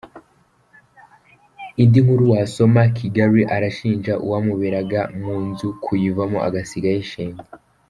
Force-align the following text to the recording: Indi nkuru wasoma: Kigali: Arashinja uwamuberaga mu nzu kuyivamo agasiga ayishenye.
Indi 1.81 1.99
nkuru 2.05 2.23
wasoma: 2.33 2.81
Kigali: 2.97 3.41
Arashinja 3.55 4.13
uwamuberaga 4.25 4.99
mu 5.21 5.35
nzu 5.47 5.67
kuyivamo 5.83 6.37
agasiga 6.47 6.87
ayishenye. 6.93 7.41